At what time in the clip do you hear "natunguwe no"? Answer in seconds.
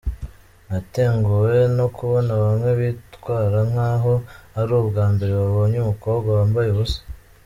0.67-1.85